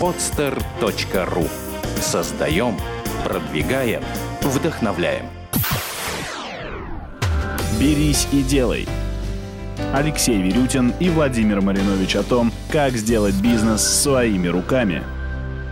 [0.00, 1.48] podster.ru
[2.00, 2.76] Создаем,
[3.24, 4.02] продвигаем,
[4.42, 5.26] вдохновляем.
[7.80, 8.88] «Берись и делай».
[9.92, 15.02] Алексей Верютин и Владимир Маринович о том, как сделать бизнес своими руками.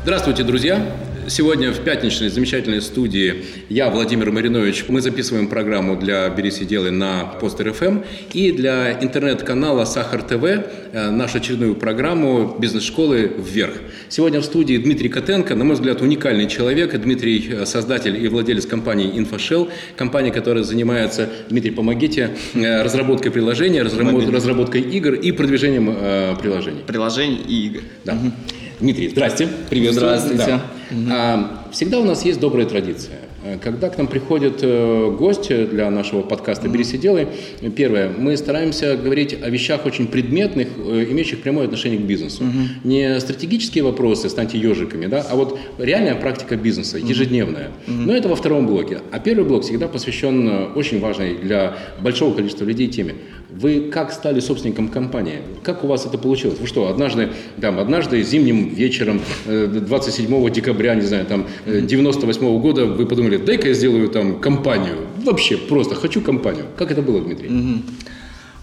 [0.02, 0.86] Здравствуйте, друзья!
[1.28, 4.84] Сегодня в пятничной замечательной студии я, Владимир Маринович.
[4.86, 8.02] Мы записываем программу для «Берись и делай» на Постер ФМ
[8.32, 13.74] и для интернет-канала Сахар ТВ э, нашу очередную программу бизнес-школы «Вверх».
[14.08, 16.96] Сегодня в студии Дмитрий Котенко, на мой взгляд, уникальный человек.
[16.96, 24.82] Дмитрий– создатель и владелец компании «Инфошелл», компания, которая занимается, Дмитрий, помогите, э, разработкой приложения, разработкой
[24.82, 26.84] игр и продвижением э, приложений.
[26.86, 27.80] Приложений и игр.
[28.04, 28.12] Да.
[28.12, 28.32] Угу.
[28.80, 29.48] Дмитрий, здрасте.
[29.70, 30.18] Приветствую.
[30.18, 30.60] Здравствуйте.
[30.90, 31.50] Да.
[31.64, 31.72] Угу.
[31.72, 33.20] Всегда у нас есть добрая традиция.
[33.62, 37.28] Когда к нам приходит э, гость для нашего подкаста «Берись и делай»,
[37.76, 42.42] первое, мы стараемся говорить о вещах очень предметных, э, имеющих прямое отношение к бизнесу.
[42.42, 42.88] Угу.
[42.88, 47.68] Не стратегические вопросы, станьте ежиками, да, а вот реальная практика бизнеса, ежедневная.
[47.86, 47.92] Угу.
[47.92, 48.98] Но это во втором блоке.
[49.12, 53.14] А первый блок всегда посвящен э, очень важной для большого количества людей теме–
[53.60, 55.40] вы как стали собственником компании?
[55.62, 56.58] Как у вас это получилось?
[56.60, 62.44] Вы что, однажды, там, однажды зимним вечером 27 э, декабря, не знаю, там, 98 э,
[62.44, 65.06] -го года вы подумали, дай-ка я сделаю там компанию.
[65.24, 66.66] Вообще, просто хочу компанию.
[66.76, 67.48] Как это было, Дмитрий?
[67.48, 67.82] Угу.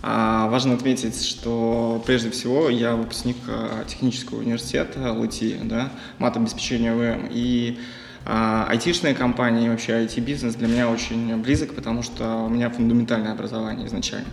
[0.06, 7.30] А, важно отметить, что прежде всего я выпускник а, технического университета ЛТИ, да, мат-обеспечение ВМ.
[7.32, 7.80] И
[8.26, 13.88] а, айтишные компании, вообще IT-бизнес для меня очень близок, потому что у меня фундаментальное образование
[13.88, 14.28] изначально.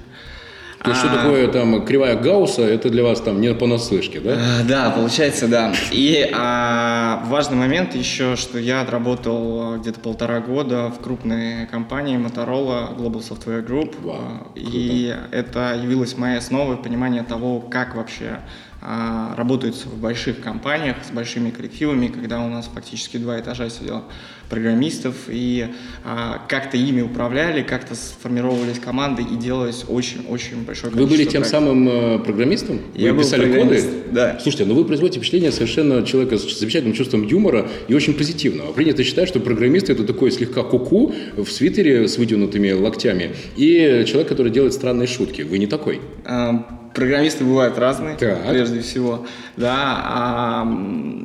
[0.83, 1.17] То есть, что а.
[1.17, 4.39] такое там кривая Гаусса, это для вас там не понаслышке, да?
[4.39, 5.75] А, да, получается, да.
[5.93, 12.97] И а, важный момент еще, что я отработал где-то полтора года в крупной компании Motorola
[12.97, 13.95] Global Software Group.
[14.03, 18.43] Вау, и это явилось моей основой понимания того, как вообще а,
[18.81, 24.05] работают в больших компаниях с большими коллективами, когда у нас фактически два этажа сидело
[24.51, 25.69] программистов, и
[26.05, 31.43] а, как-то ими управляли, как-то сформировались команды и делалось очень-очень большое количество Вы были тем
[31.43, 31.51] проектов.
[31.51, 32.81] самым э, программистом?
[32.95, 33.83] Я вы писали коды?
[34.11, 34.39] Да.
[34.43, 38.73] Слушайте, ну вы производите впечатление совершенно человека с замечательным чувством юмора и очень позитивного.
[38.73, 44.05] Принято считать, что программист это такой слегка куку -ку в свитере с вытянутыми локтями и
[44.07, 45.43] человек, который делает странные шутки.
[45.43, 46.01] Вы не такой.
[46.25, 48.49] А, Программисты бывают разные, так.
[48.49, 49.27] прежде всего.
[49.57, 50.69] Да, а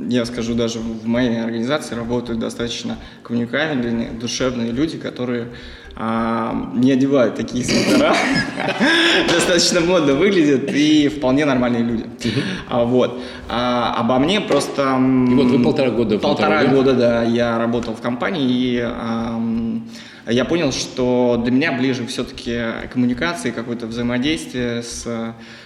[0.07, 5.47] я скажу, даже в моей организации работают достаточно коммуникабельные, душевные люди, которые
[5.97, 8.13] а, не одевают такие свитера,
[9.29, 12.05] достаточно модно выглядят и вполне нормальные люди.
[12.67, 13.21] А, вот.
[13.47, 14.81] А, обо мне просто...
[14.83, 16.19] И вот вы полтора года...
[16.19, 18.79] Полтора года, да, я работал в компании и
[20.31, 22.59] я понял, что для меня ближе все-таки
[22.91, 25.05] коммуникации, какое-то взаимодействие с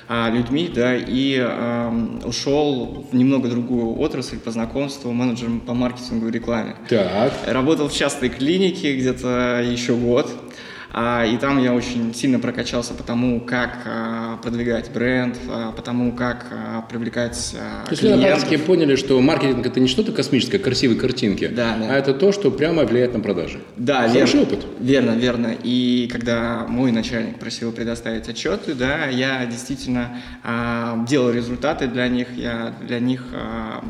[0.07, 1.91] а, людьми, да, и э,
[2.25, 6.75] ушел в немного другую отрасль по знакомству менеджером по маркетингу и рекламе.
[6.89, 7.31] Так.
[7.45, 10.29] Работал в частной клинике где-то еще год.
[10.91, 15.81] А, и там я очень сильно прокачался по тому, как а, продвигать бренд, а, по
[15.81, 16.47] тому, как
[16.89, 17.55] привлекать
[17.85, 21.77] То есть вы на практике поняли, что маркетинг это не что-то космическое, красивые картинки, да,
[21.77, 21.93] да.
[21.93, 23.61] а это то, что прямо влияет на продажи.
[23.77, 24.65] Да, Хороший верно, опыт.
[24.79, 25.55] Верно, верно.
[25.63, 32.27] И когда мой начальник просил предоставить отчеты, да, я действительно а, делал результаты для них,
[32.35, 33.83] я для них а,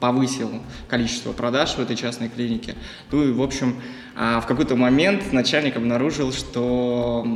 [0.00, 0.50] повысил
[0.88, 2.74] количество продаж в этой частной клинике.
[3.10, 3.76] Ну и, в общем,
[4.18, 7.26] а в какой-то момент начальник обнаружил, что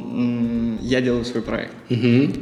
[0.81, 1.75] я делаю свой проект.
[1.91, 2.33] Угу.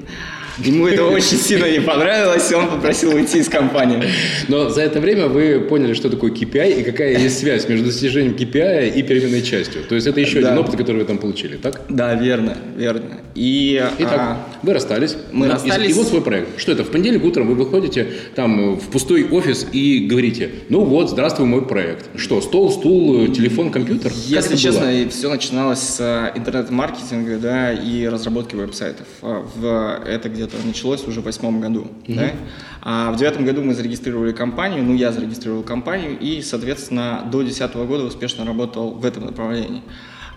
[0.65, 4.03] Ему это очень сильно не понравилось, и он попросил уйти из компании.
[4.49, 8.35] Но за это время вы поняли, что такое KPI и какая есть связь между достижением
[8.35, 9.85] KPI и переменной частью.
[9.85, 10.49] То есть это еще да.
[10.49, 11.83] один опыт, который вы там получили, так?
[11.89, 13.21] Да, верно, верно.
[13.39, 14.47] И, Итак, а...
[14.65, 15.17] вы расстались.
[15.31, 15.89] Мы расстались.
[15.89, 16.59] И, и вот свой проект.
[16.59, 16.83] Что это?
[16.83, 21.65] В понедельник утром вы выходите там в пустой офис и говорите, ну вот, здравствуй, мой
[21.65, 22.07] проект.
[22.17, 24.13] Что, стол, стул, телефон, компьютер?
[24.27, 25.09] Если честно, было?
[25.09, 29.07] все начиналось с э, интернет-маркетинга, да, и разработки веб-сайтов.
[29.23, 31.87] А в, это где это началось уже в восьмом году.
[32.07, 32.15] Mm-hmm.
[32.17, 32.31] Да?
[32.83, 37.87] А в девятом году мы зарегистрировали компанию, ну я зарегистрировал компанию и, соответственно, до десятого
[37.87, 39.83] года успешно работал в этом направлении.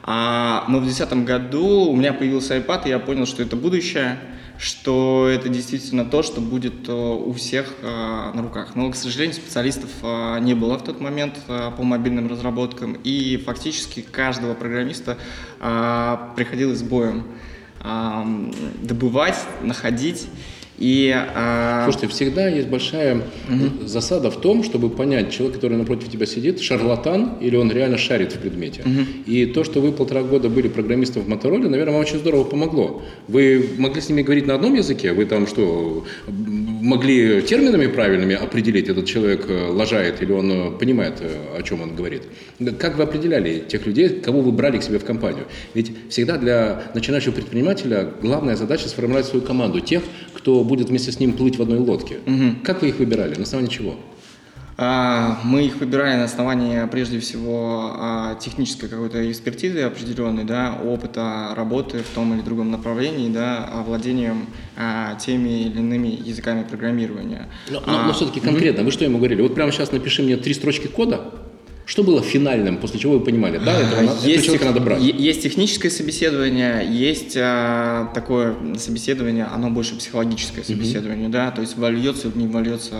[0.03, 4.17] А, но в десятом году у меня появился iPad, и я понял, что это будущее,
[4.57, 8.75] что это действительно то, что будет э, у всех э, на руках.
[8.75, 14.01] Но, к сожалению, специалистов э, не было в тот момент по мобильным разработкам, и фактически
[14.01, 15.17] каждого программиста
[16.35, 17.25] приходилось боем
[18.81, 20.27] добывать, находить.
[20.81, 21.83] И, а...
[21.83, 23.85] Слушайте, всегда есть большая угу.
[23.85, 28.33] засада в том, чтобы понять, человек, который напротив тебя сидит, шарлатан или он реально шарит
[28.33, 28.81] в предмете.
[28.81, 29.31] Угу.
[29.31, 33.03] И то, что вы полтора года были программистом в Мотороле, наверное, вам очень здорово помогло.
[33.27, 35.13] Вы могли с ними говорить на одном языке?
[35.13, 36.03] Вы там что,
[36.81, 41.81] могли терминами правильными определить, этот человек э, лажает или он э, понимает, э, о чем
[41.81, 42.23] он говорит.
[42.79, 45.45] Как вы определяли тех людей, кого вы брали к себе в компанию?
[45.73, 51.19] Ведь всегда для начинающего предпринимателя главная задача сформировать свою команду, тех, кто будет вместе с
[51.19, 52.17] ним плыть в одной лодке.
[52.25, 52.63] Угу.
[52.63, 53.35] Как вы их выбирали?
[53.35, 53.95] На основании чего?
[54.83, 61.53] А, мы их выбираем на основании, прежде всего, а, технической какой-то экспертизы определенной, да, опыта
[61.55, 67.47] работы в том или другом направлении, да, овладением а, теми или иными языками программирования.
[67.69, 69.43] Но, но, но все-таки конкретно, вы что ему говорили?
[69.43, 71.29] Вот прямо сейчас напиши мне три строчки кода,
[71.85, 75.01] что было финальным, после чего вы понимали, да, этого, есть, этого человека надо брать?
[75.01, 81.31] Есть техническое собеседование, есть а, такое собеседование, оно больше психологическое собеседование, mm-hmm.
[81.31, 82.95] да, то есть вольется, не вольется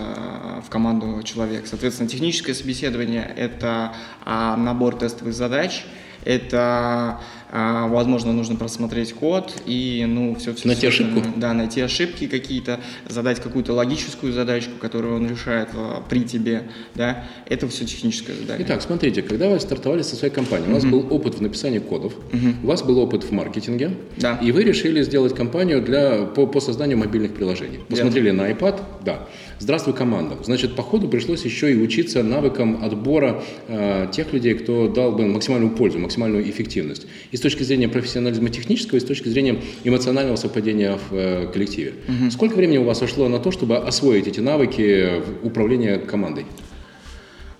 [0.66, 1.66] в команду человек.
[1.66, 3.94] Соответственно, техническое собеседование– это
[4.24, 5.84] а, набор тестовых задач,
[6.24, 7.20] это
[7.54, 10.66] а, возможно, нужно просмотреть код и, ну, все, все.
[10.66, 11.20] Найти все, ошибку?
[11.36, 16.62] Да, найти ошибки какие-то, задать какую-то логическую задачку, которую он решает а, при тебе,
[16.94, 17.24] да.
[17.46, 18.66] Это все техническое задание.
[18.66, 22.14] Итак, смотрите, когда вы стартовали со своей компанией, у вас был опыт в написании кодов,
[22.62, 24.38] у вас был опыт в маркетинге, да.
[24.42, 27.80] и вы решили сделать компанию для, по, по созданию мобильных приложений.
[27.86, 28.34] Посмотрели yeah.
[28.34, 29.28] на iPad, да.
[29.58, 30.38] Здравствуй, команда.
[30.42, 35.26] Значит, по ходу пришлось еще и учиться навыкам отбора э, тех людей, кто дал бы
[35.26, 37.06] максимальную пользу, максимальную эффективность.
[37.30, 41.94] И точки зрения профессионализма технического, и с точки зрения эмоционального совпадения в э, коллективе.
[42.08, 42.30] Угу.
[42.30, 46.46] Сколько времени у вас ушло на то, чтобы освоить эти навыки управления командой?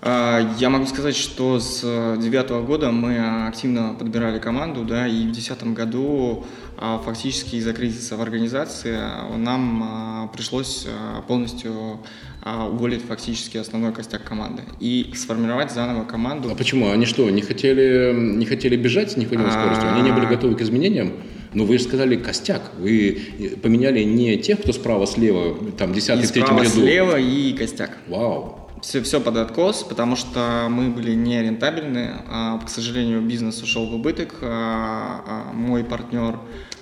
[0.05, 1.81] А, я могу сказать, что с
[2.17, 6.45] девятого года мы активно подбирали команду, да, и в десятом году
[6.77, 8.99] а, фактически из-за кризиса в организации
[9.37, 10.87] нам а, пришлось
[11.27, 12.01] полностью
[12.45, 16.49] уволить фактически основной костяк команды и сформировать заново команду.
[16.51, 16.91] А почему?
[16.91, 19.93] Они что, не хотели, не хотели бежать с необходимой скоростью?
[19.93, 21.13] Они не были готовы к изменениям?
[21.53, 22.71] Но вы же сказали костяк.
[22.77, 26.69] Вы поменяли не тех, кто справа-слева, там, десятый, в третьем ряду.
[26.69, 27.97] слева и костяк.
[28.09, 32.15] Вау все, все под откос, потому что мы были не рентабельны.
[32.27, 34.35] А, к сожалению, бизнес ушел в убыток.
[34.41, 36.37] А, а, мой партнер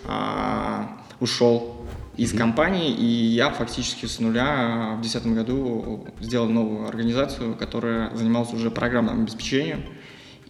[0.05, 1.85] а, ушел
[2.17, 2.37] из mm-hmm.
[2.37, 8.71] компании, и я фактически с нуля в 2010 году сделал новую организацию, которая занималась уже
[8.71, 9.83] программным обеспечением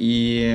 [0.01, 0.51] и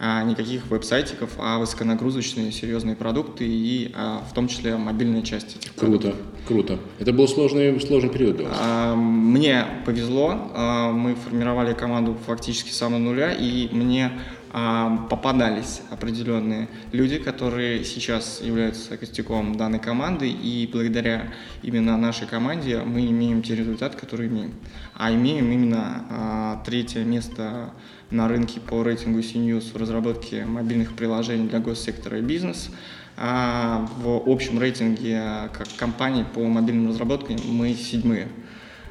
[0.00, 5.72] а, никаких веб-сайтиков, а высоконагрузочные серьезные продукты и а, в том числе мобильная часть этих
[5.76, 6.48] Круто, продуктов.
[6.48, 6.78] круто.
[6.98, 8.58] Это был сложный, сложный период для вас?
[8.60, 10.34] А, мне повезло,
[10.92, 14.10] мы формировали команду фактически с самого нуля, и мне
[14.50, 21.32] попадались определенные люди, которые сейчас являются костяком данной команды, и благодаря
[21.62, 24.52] именно нашей команде мы имеем те результаты, которые имеем.
[24.94, 27.72] А имеем именно третье место
[28.12, 32.70] на рынке по рейтингу CNews в разработке мобильных приложений для госсектора и бизнес.
[33.16, 38.28] А в общем рейтинге как компании по мобильным разработкам мы седьмые.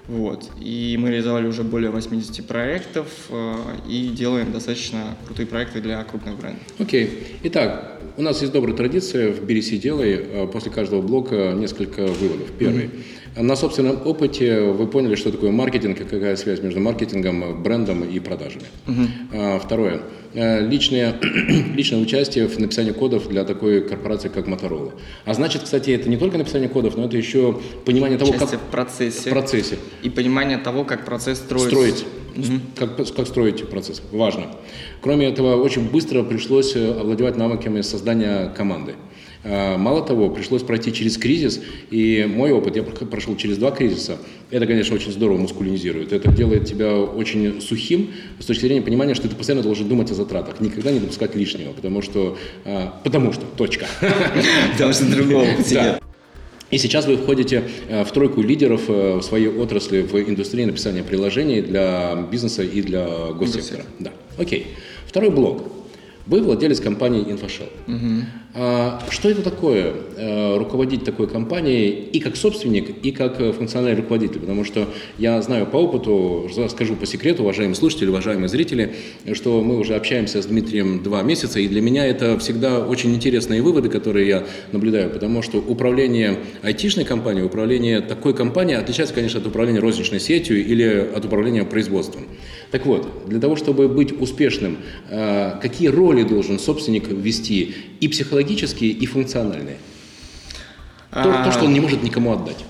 [0.08, 0.50] Вот.
[0.60, 3.56] И мы реализовали уже более 80 проектов э,
[3.88, 6.62] и делаем достаточно крутые проекты для крупных брендов.
[6.80, 7.06] Окей.
[7.06, 7.10] Okay.
[7.44, 10.14] Итак, у нас есть добрая традиция в «Берись и делай».
[10.14, 12.52] Э, после каждого блока несколько выводов.
[12.58, 12.86] Первый.
[12.86, 18.04] Mm-hmm на собственном опыте вы поняли, что такое маркетинг и какая связь между маркетингом, брендом
[18.04, 18.66] и продажами.
[18.88, 19.60] Угу.
[19.60, 20.02] Второе.
[20.34, 21.16] Э, личное,
[21.76, 24.94] личное участие в написании кодов для такой корпорации, как Motorola.
[25.26, 28.50] А значит, кстати, это не только написание кодов, но это еще понимание того, как...
[28.50, 29.30] в процессе.
[29.30, 29.78] В процессе.
[30.04, 31.70] И понимание того, как процесс строится.
[31.70, 32.06] Строить.
[32.36, 32.60] Угу.
[32.76, 34.02] Как, как строить процесс.
[34.12, 34.48] Важно.
[35.02, 38.96] Кроме этого, очень быстро пришлось э, овладевать навыками создания команды.
[39.44, 44.18] А, мало того, пришлось пройти через кризис, и мой опыт, я прошел через два кризиса,
[44.52, 46.14] это, конечно, очень здорово мускулинизирует.
[46.14, 50.14] Это делает тебя очень сухим с точки зрения понимания, что ты постоянно должен думать о
[50.14, 53.88] затратах, никогда не допускать лишнего, потому что, а, потому что, точка.
[54.74, 56.02] Потому что другого нет.
[56.72, 61.04] И сейчас вы входите э, в тройку лидеров э, в своей отрасли в индустрии написания
[61.04, 63.84] приложений для бизнеса и для госсектора.
[64.00, 64.12] Да.
[64.38, 64.68] Окей.
[65.06, 65.81] Второй блок.
[66.28, 67.70] Вы владелец компании InfoShell.
[67.88, 68.26] Угу.
[68.54, 74.02] А, что это такое, э, руководить такой компанией и как собственник, и как э, функциональный
[74.02, 74.40] руководитель?
[74.40, 78.94] Потому что я знаю по опыту, скажу по секрету, уважаемые слушатели, уважаемые зрители,
[79.34, 83.62] что мы уже общаемся с Дмитрием два месяца, и для меня это всегда очень интересные
[83.62, 89.48] выводы, которые я наблюдаю, потому что управление айтишной компанией, управление такой компанией отличается, конечно, от
[89.48, 92.24] управления розничной сетью или от управления производством.
[92.72, 94.78] Так вот, для того, чтобы быть успешным,
[95.10, 99.78] э, какие роли должен собственник вести и психологические, и функциональные?
[101.12, 102.64] То, то, что он не может никому отдать.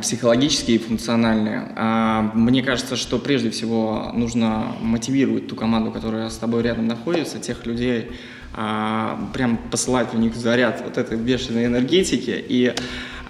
[0.00, 1.72] Психологические и функциональные.
[1.74, 7.40] А, мне кажется, что прежде всего нужно мотивировать ту команду, которая с тобой рядом находится,
[7.40, 8.12] тех людей,
[8.54, 12.74] а, прям посылать у них заряд вот этой бешеной энергетики и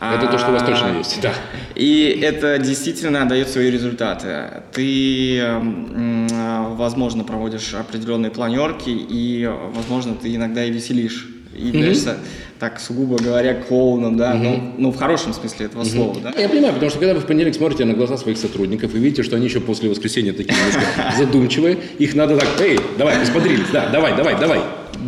[0.00, 1.32] Это то, что у вас А, точно есть, да.
[1.74, 4.62] И это действительно дает свои результаты.
[4.72, 11.28] Ты, м, а, возможно, проводишь определенные планерки, и, возможно, ты иногда и веселишь.
[11.56, 12.18] И являешься,
[12.58, 16.32] так сугубо говоря, клоуном, да, ну, ну, в хорошем смысле этого слова, да.
[16.38, 19.22] Я понимаю, потому что когда вы в понедельник смотрите на глаза своих сотрудников и видите,
[19.22, 20.58] что они еще после воскресенья такие
[21.18, 24.60] задумчивые, их надо так, эй, давай, посмотрелись, да, давай, давай, давай.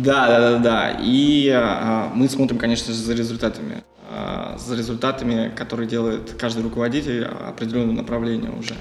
[0.03, 0.97] Да, да, да, да.
[1.03, 3.83] И а, мы смотрим, конечно же, за результатами.
[4.11, 8.73] А, за результатами, которые делает каждый руководитель определенного направления уже.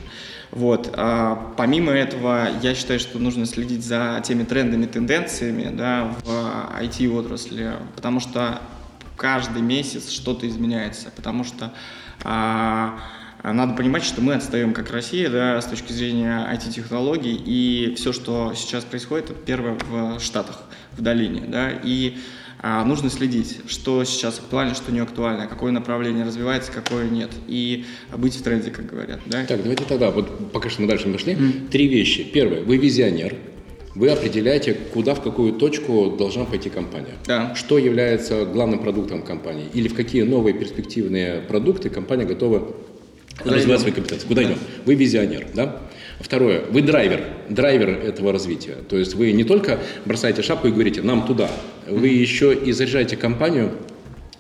[0.51, 0.95] Вот.
[0.95, 7.75] А, помимо этого, я считаю, что нужно следить за теми трендами, тенденциями да, в IT-отрасли,
[7.95, 8.63] потому что
[9.19, 11.75] каждый месяц что-то изменяется, потому что
[12.25, 12.99] а,
[13.43, 18.55] надо понимать, что мы отстаем как Россия да, с точки зрения IT-технологий, и все, что
[18.57, 21.43] сейчас происходит, это первое в Штатах, в долине.
[21.49, 22.17] Да, и
[22.63, 27.85] нужно следить, что сейчас актуально, что не актуально, какое направление развивается, какое нет, и
[28.17, 29.21] быть в тренде, как говорят.
[29.27, 29.45] Да?
[29.45, 31.37] Так, давайте тогда, вот пока что мы дальше не пошли,
[31.71, 32.25] три вещи.
[32.25, 33.37] Первое, вы визионер,
[33.95, 37.15] вы определяете, куда, в какую точку должна пойти компания.
[37.27, 37.55] Да.
[37.55, 39.67] Что является главным продуктом компании?
[39.75, 42.75] Или в какие новые перспективные продукты компания готова
[43.41, 43.79] развивать идем?
[43.79, 44.29] свои компетенции?
[44.29, 44.59] Куда идем?
[44.85, 45.81] Вы визионер, да?
[46.21, 48.77] Второе, вы драйвер, драйвер этого развития.
[48.89, 51.51] То есть вы не только бросаете шапку и говорите «нам туда»,
[51.91, 53.73] вы еще и заряжаете компанию,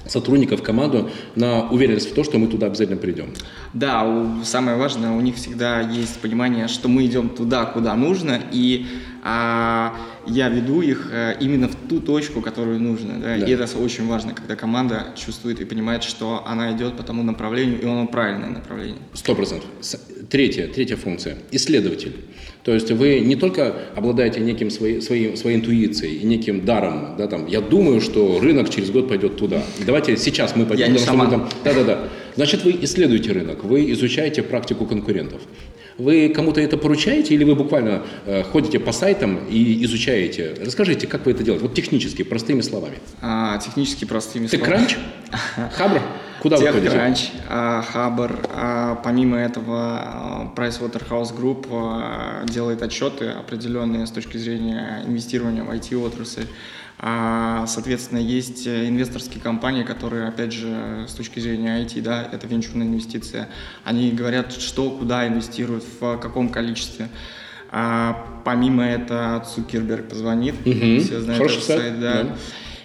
[0.06, 3.32] сотрудников, команду на уверенность в том, что мы туда обязательно придем.
[3.74, 8.86] Да, самое важное, у них всегда есть понимание, что мы идем туда, куда нужно, и
[9.22, 9.94] а,
[10.26, 13.18] я веду их э, именно в ту точку, которую нужно.
[13.18, 13.36] Да?
[13.36, 13.46] Да.
[13.46, 17.80] И это очень важно, когда команда чувствует и понимает, что она идет по тому направлению,
[17.80, 19.02] и оно правильное направление.
[19.14, 19.68] Сто процентов.
[20.30, 22.16] Третья, третья функция– исследователь.
[22.68, 27.26] То есть вы не только обладаете неким своей, своей, своей интуицией и неким даром, да,
[27.26, 29.62] там, я думаю, что рынок через год пойдет туда.
[29.86, 30.84] Давайте сейчас мы пойдем.
[30.84, 31.48] Я не потому что мы шаман.
[31.48, 32.08] там- Да-да-да.
[32.36, 35.40] Значит, вы исследуете рынок, вы изучаете практику конкурентов.
[35.96, 40.54] Вы кому-то это поручаете или вы буквально э, ходите по сайтам и изучаете?
[40.62, 41.64] Расскажите, как вы это делаете?
[41.64, 42.96] Вот технически, простыми словами.
[43.22, 44.74] А, технически простыми Ты словами.
[44.76, 44.96] кранч?
[45.78, 46.02] Хабр?
[46.40, 46.56] Куда?
[46.56, 55.02] TechCrunch, а, Хабр, а, помимо этого а, PricewaterhouseGroup а, делает отчеты определенные с точки зрения
[55.06, 56.46] инвестирования в IT-отрасль.
[57.00, 62.88] Соответственно, есть э, инвесторские компании, которые, опять же, с точки зрения IT, да, это венчурная
[62.88, 63.48] инвестиция,
[63.84, 67.08] они говорят, что, куда инвестируют, в каком количестве.
[67.70, 70.98] А, помимо этого, Цукерберг позвонит, Мгм.
[71.00, 72.22] все знают Хороший этот сайт, сайт, да.
[72.24, 72.36] да.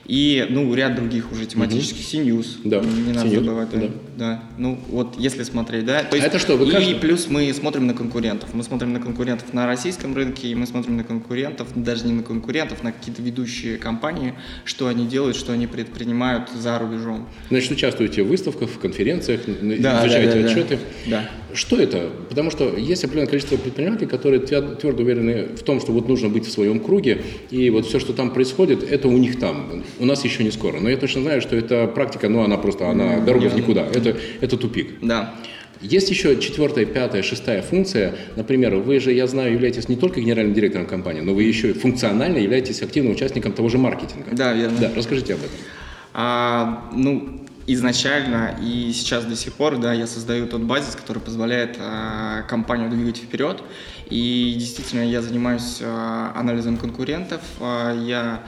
[0.06, 3.80] И, ну, ряд других уже тематических, CNews, Да, не надо CNews, забывать, да.
[3.80, 3.88] да.
[4.18, 4.44] да.
[4.58, 6.04] Ну, вот если смотреть, да.
[6.04, 8.54] То А это что, вы и каждый- плюс мы смотрим на конкурентов.
[8.54, 12.24] Мы смотрим на конкурентов на российском рынке, и мы смотрим на конкурентов, даже не на
[12.24, 14.34] конкурентов, на какие-то ведущие компании,
[14.66, 17.30] что они делают, что они предпринимают за рубежом.
[17.50, 20.80] Значит, участвуете в выставках, в конференциях, Да, изучаете да, да, отчеты.
[21.08, 21.30] Да.
[21.54, 22.10] Что это?
[22.30, 26.28] Потому что есть определенное количество предпринимателей, которые твер- твердо уверены в том, что вот нужно
[26.30, 29.84] быть в своем круге, и вот все, что там происходит, это у них там.
[30.00, 30.80] У нас еще не скоро.
[30.80, 33.86] Но я точно знаю, что эта практика, ну, она просто, она дорога в никуда.
[33.86, 34.96] Это, это тупик.
[35.02, 35.36] Да.
[35.82, 38.16] Есть еще четвертая, пятая, шестая функция.
[38.38, 41.74] Например, вы же, я знаю, являетесь не только генеральным директором компании, но вы еще и
[41.74, 44.32] функционально являетесь активным участником того же маркетинга.
[44.32, 44.78] Да, верно.
[44.80, 45.58] Да, расскажите об этом.
[46.14, 51.78] А, ну, изначально и сейчас до сих пор, да, я создаю тот базис, который позволяет
[51.80, 53.62] а, компанию двигать вперед.
[54.10, 57.42] И действительно, я занимаюсь а, анализом конкурентов.
[57.60, 58.44] А, я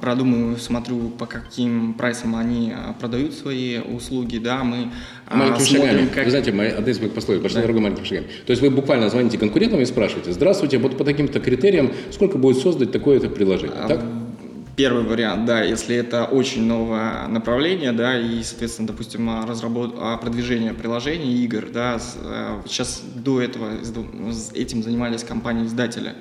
[0.00, 4.90] продумываю, смотрю, по каким прайсам они а, продают свои услуги, да, мы
[5.26, 6.08] а, Маленькими смотрим, шагами.
[6.14, 6.24] как...
[6.24, 8.26] Вы знаете, моя, одна из моих пословиц, большая дорога маленькими шагами.
[8.46, 12.58] То есть вы буквально звоните конкурентам и спрашиваете, здравствуйте, вот по таким-то критериям, сколько будет
[12.58, 14.00] создать такое-то приложение, А, так?
[14.76, 19.94] Первый вариант, да, если это очень новое направление, да, и, соответственно, допустим, а, разработ...
[19.96, 23.70] а, продвижение приложений, игр, да, с- э, сейчас до этого
[24.54, 26.14] этим занимались компании-издатели,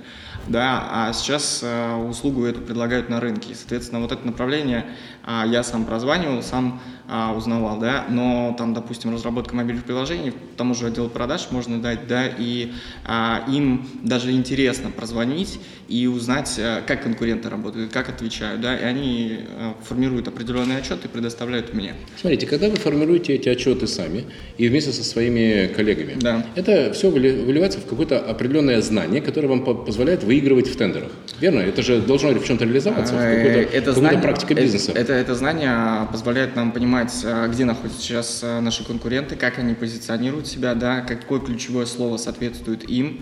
[0.48, 4.86] да, а сейчас э, услугу эту предлагают на рынке, и, соответственно, вот это направление
[5.26, 10.74] а, я сам прозванивал, сам а, узнавал, да, но там, допустим, разработка мобильных приложений, тому
[10.76, 12.72] же отдел продаж можно дать, да, и
[13.06, 18.84] а, им даже интересно прозвонить и узнать, а, как конкуренты работают, как отвечают, да, и
[18.84, 21.94] они а, формируют определенный отчет и предоставляют мне.
[22.20, 24.26] Смотрите, когда вы формируете эти отчеты сами
[24.58, 26.46] и вместе со своими коллегами, Да.
[26.56, 31.12] это все выливается в какое-то определенное знание, которое вам по- позволяет выигрывать в тендерах.
[31.40, 31.60] Верно?
[31.60, 34.92] Это же должно в чем-то реализоваться, в Э, какой-то, это знание, практика это- бизнеса.
[34.96, 39.76] Это, это знание позволяет нам понимать, а, где находятся сейчас а, наши конкуренты, как они
[39.76, 43.22] позиционируют себя, да, какое ключевое слово соответствует им,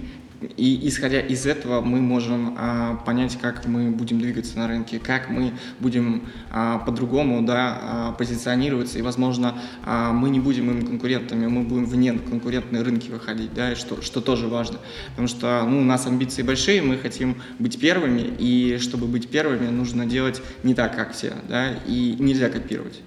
[0.58, 5.30] и исходя из этого мы можем а, понять, как мы будем двигаться на рынке, как
[5.30, 11.48] мы будем а, по-другому да, а, позиционироваться, и, возможно, а, мы не будем им конкурентами,
[11.48, 14.80] мы будем вне конкурентные рынки выходить, да, что, что тоже важно.
[15.12, 19.68] Потому что ну, у нас амбиции большие, мы хотим быть первыми, и чтобы быть первыми,
[19.70, 23.02] нужно делать не так, как все, да, и нельзя копировать.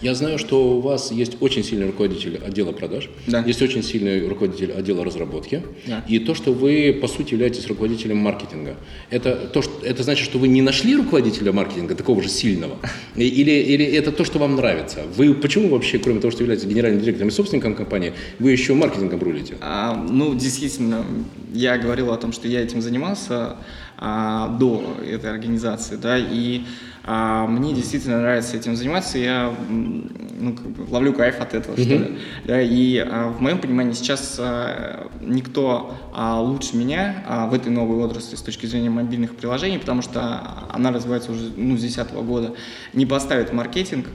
[0.00, 3.40] Я знаю, что у вас есть очень сильный руководитель отдела продаж, Да.
[3.46, 6.02] есть очень сильный руководитель отдела разработки, Да.
[6.08, 8.76] и то, что вы, по сути, являетесь руководителем маркетинга,
[9.10, 12.76] это, то, что, это значит, что вы не нашли руководителя маркетинга такого же сильного?
[13.16, 15.00] Или, или это то, что вам нравится?
[15.14, 19.20] Вы почему вообще, кроме того, что являетесь генеральным директором и собственником компании, вы еще маркетингом
[19.22, 19.56] рулите?
[19.60, 21.04] А, ну, действительно,
[21.52, 23.56] я говорил о том, что я этим занимался
[23.98, 26.62] а, до этой организации, да, и
[27.06, 31.88] а, мне действительно нравится этим заниматься, я ну, как бы ловлю кайф от этого, что
[31.88, 32.18] ли.
[32.44, 37.70] Да, и а, в моем понимании сейчас а, никто а, лучше меня а, в этой
[37.70, 42.12] новой отрасли с точки зрения мобильных приложений, потому что она развивается уже ну, с 2010
[42.24, 42.54] года,
[42.92, 44.06] не поставит маркетинг,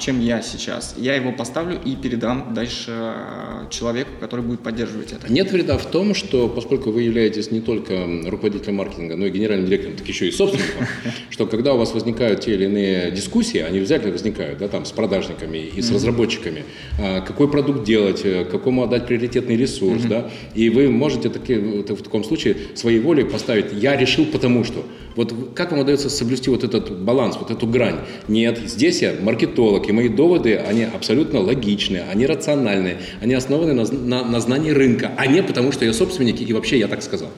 [0.00, 0.94] чем я сейчас.
[0.96, 5.32] Я его поставлю и передам дальше а, человеку, который будет поддерживать это.
[5.32, 9.66] Нет вреда в том, что поскольку вы являетесь не только руководителем маркетинга, но и генеральным
[9.66, 10.86] директором, так еще и собственником,
[11.30, 14.92] что когда у вас возникают те или иные дискуссии, они обязательно возникают, да, там, с
[14.92, 16.64] продажниками и с разработчиками,
[17.00, 21.90] а, какой продукт делать, э, какому отдать приоритетный ресурс, да, и вы можете таки, вот
[21.90, 24.84] в таком случае своей волей поставить «я решил потому что».
[25.16, 28.00] Вот как вам удается соблюсти вот этот баланс, вот эту грань?
[28.28, 33.84] Нет, здесь я маркетолог, и мои доводы, они абсолютно логичные, они рациональные, они основаны на,
[33.84, 37.28] на, на знании рынка, а не потому, что я собственник и вообще я так сказал.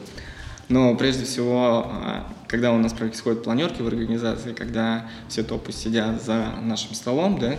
[0.69, 6.23] Но прежде всего, а, когда у нас происходят планерки в организации, когда все топы сидят
[6.23, 7.56] за нашим столом, да,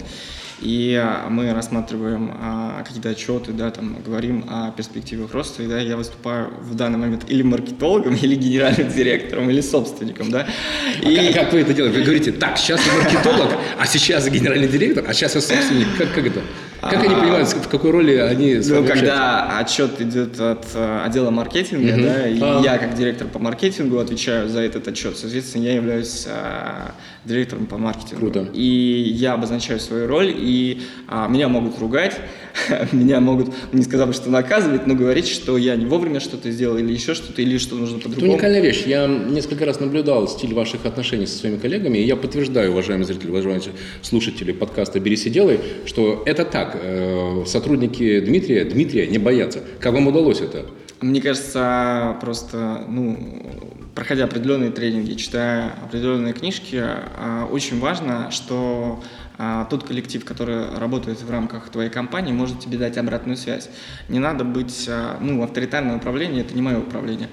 [0.61, 5.81] и а, мы рассматриваем а, какие-то отчеты, да, там, говорим о перспективах роста, и да,
[5.81, 10.47] я выступаю в данный момент или маркетологом, или генеральным директором, или собственником, да.
[11.01, 11.33] И...
[11.33, 11.97] Как, как вы это делаете?
[11.97, 15.87] Вы говорите, так, сейчас я маркетолог, а сейчас я генеральный директор, а сейчас я собственник.
[15.97, 16.41] Как, как это?
[16.89, 21.31] Как они понимают, в какой роли они с Ну, когда отчет идет от э, отдела
[21.31, 22.61] маркетинга, да, и А.
[22.63, 26.89] я как директор по маркетингу отвечаю за этот отчет, соответственно, я являюсь э,
[27.25, 28.31] директором по маркетингу.
[28.31, 28.49] Круто.
[28.53, 32.19] И я обозначаю свою роль, и а, меня могут ругать,
[32.91, 36.77] меня могут, не сказал бы, что наказывать, но говорить, что я не вовремя что-то сделал,
[36.77, 38.33] или еще что-то, или что нужно Это по-другому.
[38.33, 38.83] уникальная вещь.
[38.85, 43.29] Я несколько раз наблюдал стиль ваших отношений со своими коллегами, и я подтверждаю, уважаемые зрители,
[43.31, 43.61] уважаемые
[44.01, 46.77] слушатели подкаста «Берись и делай», что это так.
[46.81, 49.61] Э, Сотрудники Дмитрия, Дмитрия не боятся.
[49.79, 50.65] Как вам удалось это?
[51.01, 53.17] Мне кажется, просто, ну,
[53.95, 59.01] проходя определенные тренинги, читая определенные книжки, а, очень важно, что
[59.37, 63.69] а, тот коллектив, который работает в рамках твоей компании, может тебе дать обратную связь.
[64.09, 67.29] Не надо быть, а, ну, авторитарное управление, это не мое управление.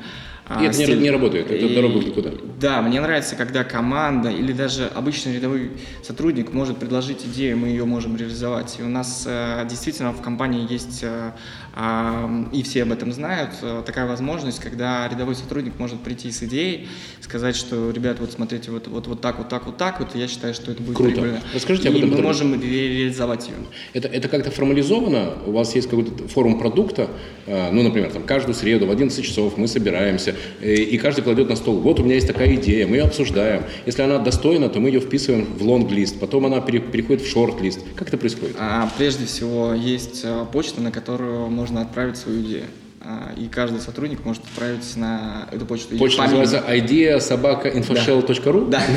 [0.50, 1.00] И это не- стиль.
[1.00, 2.30] не работает, это И- дорога никуда.
[2.60, 5.70] Да, мне нравится, когда команда или даже обычный рядовой
[6.02, 8.76] сотрудник может предложить идею, мы ее можем реализовать.
[8.78, 11.30] И у нас э, действительно в компании есть, э,
[11.74, 16.42] а, и все об этом знают, э, такая возможность, когда рядовой сотрудник может прийти с
[16.42, 16.88] идеей,
[17.20, 20.28] сказать, что, ребят, вот смотрите, вот, вот, вот так, вот так, вот так, вот, я
[20.28, 21.12] считаю, что это будет Круто.
[21.12, 21.40] прибыльно.
[21.54, 23.54] Расскажите об этом мы можем ре- реализовать ее.
[23.94, 25.34] Это, это как-то формализовано?
[25.46, 27.08] У вас есть какой-то форум продукта?
[27.46, 31.48] Э, Ну, например, там, каждую среду в 11 часов мы собираемся, э, и каждый кладет
[31.48, 33.62] на стол, вот у меня есть такая идея, мы ее обсуждаем.
[33.86, 37.80] Если она достойна, то мы ее вписываем в лонг-лист, потом она пере- переходит в шорт-лист.
[37.94, 38.56] Как это происходит?
[38.58, 42.64] А, прежде всего, есть э, почта, на которую можно отправить свою идею.
[43.04, 45.96] А, И каждый сотрудник может отправить на эту почту.
[45.96, 48.70] Почта помимо- называется idea собака infoshell.ru?
[48.70, 48.80] Да.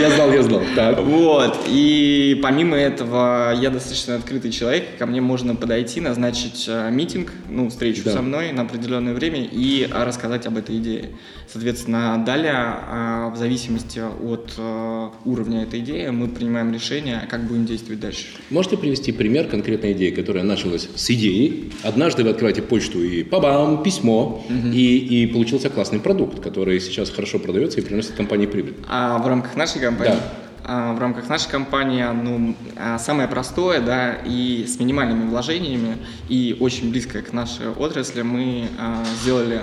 [0.00, 0.62] Я знал, я знал.
[1.02, 1.58] Вот.
[1.66, 4.96] И помимо этого, я достаточно открытый человек.
[4.98, 9.88] Ко мне можно подойти, назначить э, митинг, ну, встречу со мной на определенное время и
[9.90, 11.10] а, рассказать об этой идее.
[11.52, 14.52] Соответственно, далее, а, в зависимости от
[15.24, 18.26] уровня этой идеи, мы принимаем решение, как будем действовать дальше.
[18.50, 20.44] Можете привести пример конкретной идеи, которая
[20.78, 21.72] началась с идеи.
[21.82, 27.38] Однажды вы открываете почту и пабам, письмо, и, и получился классный продукт, который сейчас хорошо
[27.38, 28.74] продается и приносит компании прибыль.
[28.88, 30.14] А в рамках нашей компании?
[30.14, 30.32] Да.
[30.70, 35.96] А, в рамках нашей компании, ну, а, самое простое, да, и с минимальными вложениями,
[36.28, 39.62] и очень близко к нашей отрасли, мы а, сделали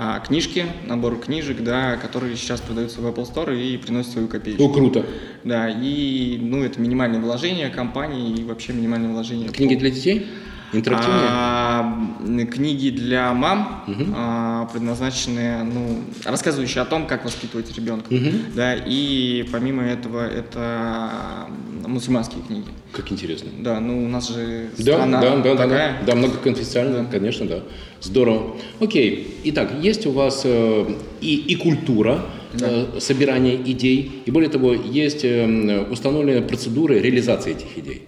[0.00, 4.62] а, книжки, набор книжек, да, которые сейчас продаются в Apple Store и приносят свою копеечку.
[4.62, 5.04] Ну, круто.
[5.42, 9.48] Да, и, ну, это минимальные вложения компании и вообще минимальные вложения.
[9.48, 10.28] Книги для детей?
[10.72, 11.24] Интерактивные?
[11.28, 13.84] А, книги для мам
[14.14, 18.14] а, предназначены, ну, рассказывающие о том, как воспитывать ребенка.
[18.54, 21.48] Да, и помимо этого это
[21.98, 22.66] мусульманские книги.
[22.92, 23.50] Как интересно.
[23.58, 25.98] Да, ну у нас же Да, страна да, да, да, такая.
[26.00, 27.60] да, да, многоконфессионально, конечно, да.
[28.00, 28.56] Здорово.
[28.80, 29.36] Окей.
[29.44, 35.24] Итак, есть у вас э, и, и культура э, собирания идей, и более того, есть
[35.24, 38.02] э, установленные процедуры реализации этих идей.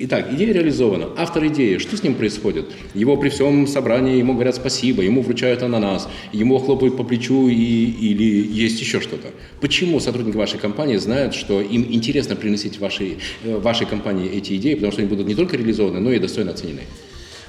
[0.00, 1.08] Итак, идея реализована.
[1.16, 2.66] Автор идеи, что с ним происходит?
[2.94, 7.54] Его при всем собрании, ему говорят спасибо, ему вручают ананас, ему хлопают по плечу и,
[7.54, 9.28] или есть еще что-то.
[9.60, 14.74] Почему сотрудники вашей компании знают, что им интересно приносить вашей, э, вашей компании эти идеи,
[14.74, 16.82] потому что они будут не только реализованы, но и достойно оценены?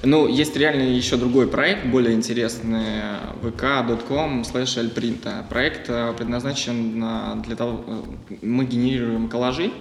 [0.05, 3.03] Ну, есть реально еще другой проект, более интересный,
[3.41, 5.47] vk.com slash alprint.
[5.47, 9.71] Проект э, предназначен э, для того, э, мы генерируем коллажи,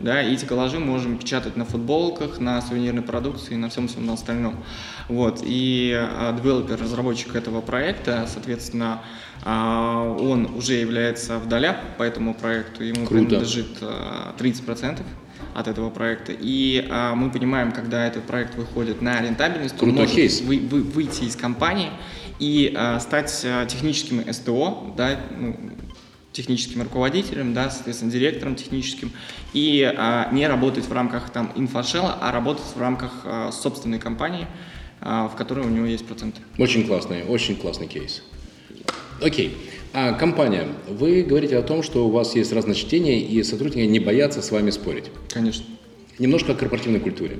[0.00, 4.54] да, и эти коллажи можем печатать на футболках, на сувенирной продукции, на всем всем остальном.
[5.08, 6.00] Вот, и
[6.36, 9.02] девелопер, разработчик этого проекта, соответственно,
[9.44, 13.24] он уже является в долях по этому проекту, ему Круто.
[13.24, 15.02] принадлежит э, 30%
[15.54, 16.32] от этого проекта.
[16.38, 20.40] И а, мы понимаем, когда этот проект выходит на рентабельность, то он Крутой может кейс.
[20.40, 21.90] вы- вы- выйти из компании
[22.38, 25.56] и а, стать а, техническим СТО, да, ну,
[26.32, 29.12] техническим руководителем, да, соответственно, директором техническим,
[29.52, 34.46] и а, не работать в рамках там инфошела, а работать в рамках а, собственной компании,
[35.00, 36.40] а, в которой у него есть проценты.
[36.58, 38.22] Очень классный, очень классный кейс.
[39.22, 39.52] Окей.
[39.94, 44.40] А компания, вы говорите о том, что у вас есть разночтение, и сотрудники не боятся
[44.40, 45.04] с вами спорить.
[45.30, 45.64] Конечно.
[46.18, 47.38] Немножко о корпоративной культуре.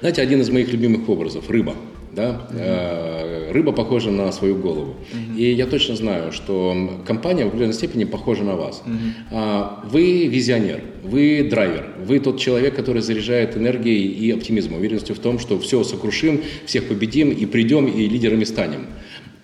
[0.00, 1.74] Знаете, один из моих любимых образов– рыба.
[2.12, 2.46] Да?
[2.52, 4.94] Э, Рыба похожа на свою голову.
[5.36, 8.82] И я точно знаю, что компания в определенной степени похожа на вас.
[9.32, 15.18] А, Вы визионер, вы драйвер, вы тот человек, который заряжает энергией и оптимизмом, уверенностью в
[15.18, 18.86] том, что все сокрушим, всех победим и придем и лидерами станем.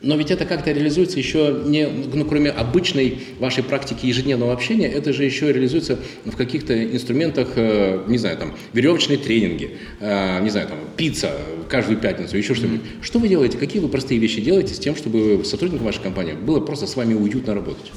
[0.02, 5.12] Но ведь это как-то реализуется еще не, ну, кроме обычной вашей практики ежедневного общения, это
[5.12, 10.68] же еще реализуется в каких-то инструментах, э, не знаю, там, веревочные тренинги, э, не знаю,
[10.68, 11.32] там, пицца
[11.68, 12.80] каждую пятницу, еще что-нибудь.
[13.02, 16.60] Что вы делаете, какие вы простые вещи делаете с тем, чтобы сотрудникам вашей компании было
[16.60, 17.92] просто с вами уютно работать?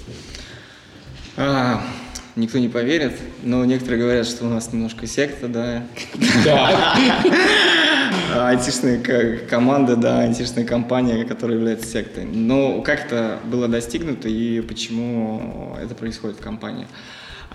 [1.38, 1.86] А,
[2.36, 3.14] никто не поверит,
[3.44, 5.88] но некоторые говорят, что у нас немножко секта, да.
[6.44, 6.98] Да.
[8.44, 9.02] А, Айтишная
[9.48, 12.26] команда, да, айтишная компания, которая является сектой.
[12.26, 16.86] Но как это было достигнуто и почему это происходит в компании?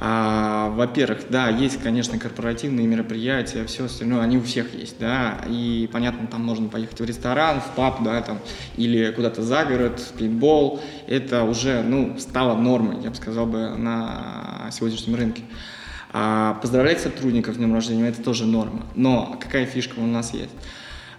[0.01, 5.91] А, во-первых, да, есть, конечно, корпоративные мероприятия, все остальное, они у всех есть, да, и,
[5.93, 8.39] понятно, там можно поехать в ресторан, в паб, да, там,
[8.77, 13.77] или куда-то за город, в пейнтбол, это уже, ну, стало нормой, я бы сказал бы,
[13.77, 15.43] на сегодняшнем рынке.
[16.11, 18.87] А поздравлять сотрудников с днем рождения– это тоже норма.
[18.95, 20.53] Но какая фишка у нас есть?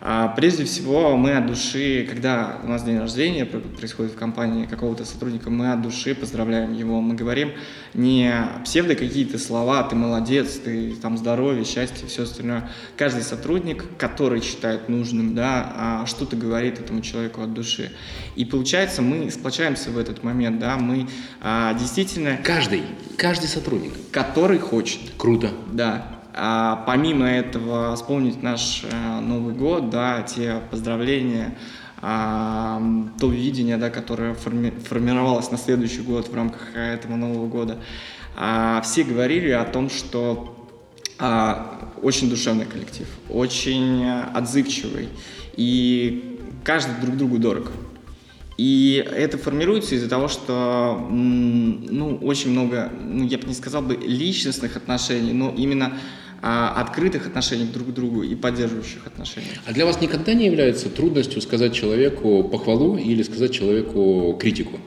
[0.02, 4.66] А, Прежде всего, мы от души, когда у нас день рождения пр- происходит в компании
[4.66, 7.02] какого-то сотрудника, мы от души поздравляем его.
[7.02, 7.52] Мы говорим
[7.94, 8.34] не
[8.64, 12.70] псевдо какие-то слова, ты молодец, ты там здоровье, счастье, все остальное.
[12.96, 17.92] Каждый сотрудник, который считает нужным, да, а, что-то говорит этому человеку от души.
[18.38, 21.08] И получается, мы сплочаемся в этот момент, да, мы
[21.42, 22.84] а, действительно, Каждый,
[23.18, 23.92] каждый сотрудник.
[24.12, 25.52] который хочет, Круто.
[25.74, 26.19] да.
[26.34, 31.56] А помимо этого, вспомнить наш э, Новый год, да, те поздравления,
[32.02, 32.82] а,
[33.20, 37.78] то видение, да, которое форми- формировалось на следующий год в рамках э, этого Нового года.
[38.36, 40.68] А, все говорили о том, что
[41.18, 45.10] а, очень душевный коллектив, очень э, отзывчивый,
[45.58, 47.72] и каждый друг другу дорог.
[48.60, 53.96] И это формируется из-за того, что ну, очень много, ну, я бы не сказал бы
[53.96, 55.94] личностных отношений, но именно
[56.42, 59.48] а, открытых отношений друг к другу и поддерживающих отношений.
[59.66, 64.78] А для вас никогда не является трудностью сказать человеку похвалу или сказать человеку критику?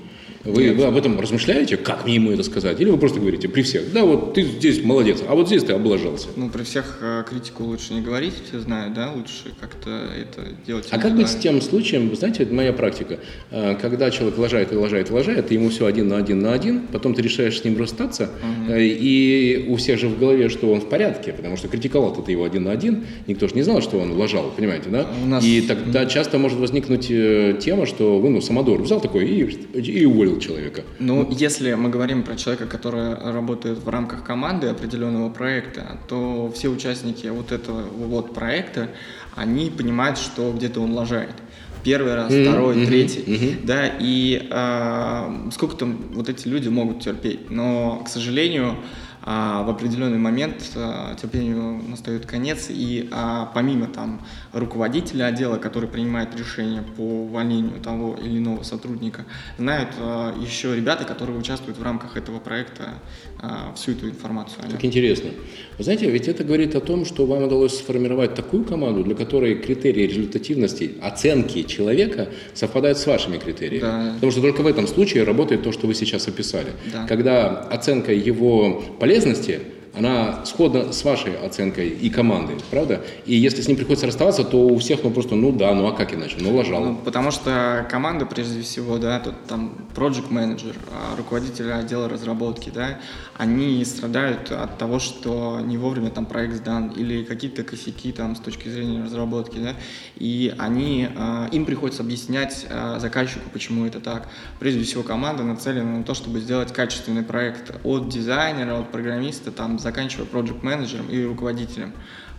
[0.44, 2.81] Вы, вы об этом размышляете, как мне ему это сказать?
[2.81, 5.72] Или вы просто говорите при всех, да, вот ты здесь молодец, а вот здесь ты
[5.72, 6.28] облажался?
[6.37, 10.88] Ну, при всех э, критику лучше не говорить, все знают, да, лучше как-то это делать.
[10.90, 13.18] А как быть с тем случаем, вы знаете, это моя практика,
[13.50, 16.52] э, когда человек лажает и лажает и лажает, ты ему все один на один на
[16.52, 18.31] один, потом ты решаешь с ним расстаться,
[18.68, 22.33] э, и у всех же в голове, что он в порядке, потому что критиковал ты
[22.33, 25.07] его один на один, никто же не знал, что он лажал, понимаете, да?
[25.24, 29.26] У нас- И тогда часто может возникнуть э, тема, что вы, ну, самодур взял такой
[29.26, 30.83] и, и уволил человека.
[30.99, 36.68] Ну, если мы говорим про человека, который работает в рамках команды определенного проекта, то все
[36.68, 38.88] участники вот этого вот проекта,
[39.35, 41.35] они понимают, что где-то он лажает.
[41.83, 43.66] Первый раз, Мгм, второй, мгм, третий, мгм.
[43.66, 47.51] да, и а, сколько там вот эти люди могут терпеть.
[47.51, 48.77] Но, к сожалению,
[49.25, 54.21] а, в определенный момент а, терпению настает конец, и а, помимо там
[54.52, 59.24] руководителя отдела, который принимает решение по увольнению того или иного сотрудника,
[59.58, 62.94] знают а, еще ребята, которые участвуют в рамках этого проекта
[63.40, 64.62] а, всю эту информацию.
[64.70, 65.30] Как интересно.
[65.78, 69.56] Вы знаете, ведь это говорит о том, что вам удалось сформировать такую команду, для которой
[69.56, 73.80] критерии результативности, оценки человека совпадают с вашими критериями.
[73.80, 74.12] Да.
[74.14, 76.72] Потому что только в этом случае работает то, что вы сейчас описали.
[76.92, 77.06] Да.
[77.06, 79.60] Когда оценка его полезности
[79.94, 83.02] она сходна с вашей оценкой и командой, правда?
[83.26, 85.92] И если с ним приходится расставаться, то у всех, ну просто, ну да, ну а
[85.92, 86.37] как иначе?
[86.40, 86.83] Ну лажал.
[86.85, 90.74] Ну, потому что команда, прежде всего, да, тут там project менеджер,
[91.16, 92.98] руководитель отдела разработки, да,
[93.37, 98.40] они страдают от того, что не вовремя там проект сдан или какие-то косяки там с
[98.40, 99.74] точки зрения разработки, да,
[100.16, 104.28] и они, а, им приходится объяснять а, заказчику, почему это так.
[104.59, 109.78] Прежде всего, команда нацелена на то, чтобы сделать качественный проект от дизайнера, от программиста, там,
[109.83, 111.92] заканчивая project менеджером и руководителем.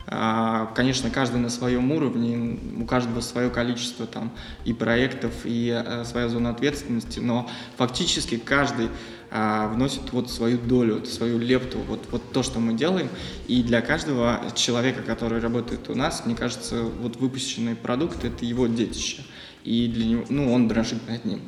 [0.05, 4.31] А, Конечно, каждый на своем уровне, у каждого свое количество там
[4.65, 8.89] и проектов, и э, своя зона ответственности, но фактически каждый
[9.35, 13.09] а, вносит вот свою долю, свою лепту, вот, вот то, что мы делаем.
[13.47, 18.67] И для каждого человека, который работает у нас, мне кажется, вот выпущенный продукт– это его
[18.67, 19.23] детище.
[19.63, 21.41] И для него, ну, он дрожит над ним.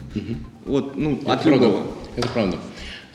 [0.66, 1.66] Вот, ну, Это от правда.
[1.66, 1.88] любого.
[2.16, 2.58] Это правда.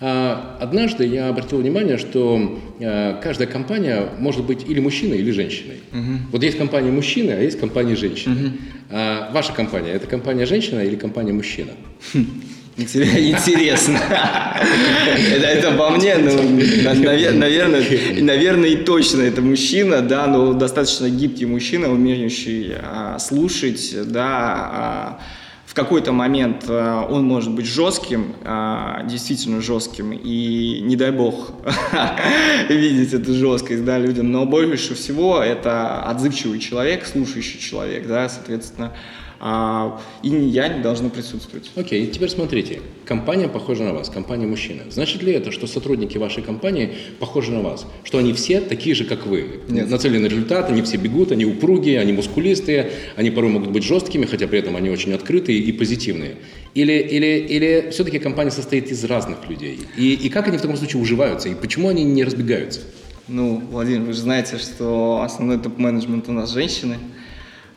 [0.00, 5.80] А, Однажды я обратил внимание, что э, каждая компания может быть или мужчиной, или женщиной.
[6.32, 8.52] Вот есть компания мужчины, а есть компания женщины.
[8.90, 11.72] А Ваша компания– это компания женщина или компания мужчина?
[12.76, 13.98] Интерес- Интересно.
[15.34, 17.84] Это, это по мне, ну, на- наве- наверное,
[18.22, 25.20] наверное, и точно это мужчина, да, но достаточно гибкий мужчина, умеющий а, слушать, да, а,
[25.70, 31.52] в какой-то момент а, он может быть жестким, а, действительно жестким, и не дай бог
[32.68, 38.94] видеть эту жесткость, да, людям, но больше всего это отзывчивый человек, слушающий человек, да, соответственно,
[39.42, 41.70] а, и ни я не должны присутствовать.
[41.74, 42.82] Окей, теперь смотрите.
[43.06, 44.82] Компания похожа на вас, компания мужчина.
[44.90, 47.86] Значит ли это, что сотрудники вашей компании похожи на вас?
[48.04, 49.60] Что они все такие же, как вы?
[49.68, 49.88] Нет.
[49.88, 54.26] Нацелены на результат, они все бегут, они упругие, они мускулистые, они порой могут быть жесткими,
[54.26, 56.36] хотя при этом они очень открытые и позитивные.
[56.74, 59.80] Или, или, или все-таки компания состоит из разных людей?
[59.96, 61.48] И, и как они в таком случае уживаются?
[61.48, 62.80] И почему они не разбегаются?
[63.26, 66.96] Ну, Владимир, вы же знаете, что основной топ-менеджмент у нас женщины.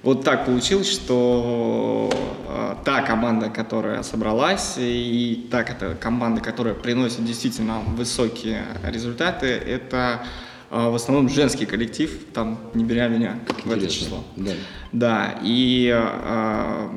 [0.04, 2.10] Вот так получилось, что
[2.48, 10.26] э, та команда, которая собралась, и та команда, которая приносит действительно высокие результаты, это
[10.70, 14.26] э, в основном женский коллектив, там не беря меня в это число.
[14.36, 14.52] Да.
[14.92, 16.89] Да, и э,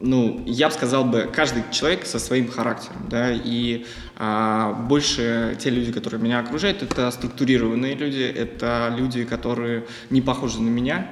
[0.00, 3.84] ну, я бы сказал бы, каждый человек со своим характером, да, и
[4.16, 10.62] а, больше те люди, которые меня окружают, это структурированные люди, это люди, которые не похожи
[10.62, 11.08] на меня,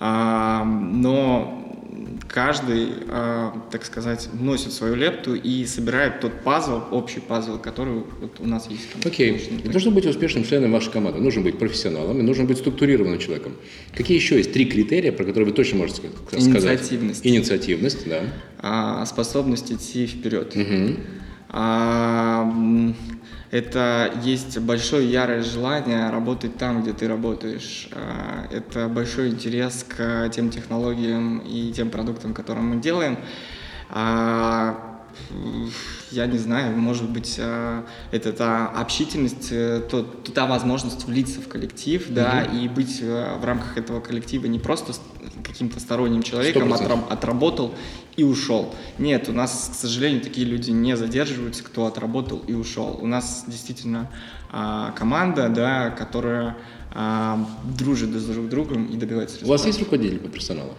[0.00, 1.64] но
[2.28, 8.40] каждый, а, так сказать, вносит свою лепту и собирает тот пазл, общий пазл, который вот
[8.40, 8.88] у нас есть.
[9.04, 9.38] Окей.
[9.64, 13.52] Того, чтобы быть успешным членом вашей команды, нужно быть профессионалом и нужно быть структурированным человеком.
[13.94, 16.80] Какие еще есть три критерия, про которые вы точно можете ска- сказать?
[16.80, 17.26] Инициативность.
[17.26, 18.20] Инициативность, да.
[18.58, 20.56] а, способность идти вперед.
[20.56, 20.96] Мгм.
[21.50, 22.52] А,
[23.54, 27.88] это есть большое ярое желание работать там, где ты работаешь.
[27.92, 33.16] А, Это большой интерес к тем технологиям и тем продуктам, которые мы делаем.
[33.90, 35.00] А,
[36.10, 41.46] Я не знаю, может быть, а, это та общительность, э, то, та возможность влиться в
[41.46, 44.94] коллектив, да, и быть э, в рамках этого коллектива не просто
[45.44, 46.74] каким-то сторонним человеком, 100%.
[46.86, 47.74] отраб- отработал
[48.16, 48.74] и ушел.
[48.98, 52.98] Нет, у нас, к сожалению, такие люди не задерживаются, кто отработал и ушел.
[53.00, 54.10] У нас действительно
[54.50, 56.56] а, команда, да, которая
[56.92, 57.44] а,
[57.76, 59.68] дружит друг с друг другом и добивается У вас результата.
[59.68, 60.74] есть руководитель по персоналу?